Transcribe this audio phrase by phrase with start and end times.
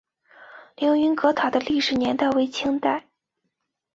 [0.77, 3.05] 凌云阁塔的历史年代为清代。